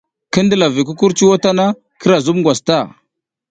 [0.31, 1.65] Ki ndila vi kukurcuw tana,
[1.99, 2.77] kira zub ngwas ta.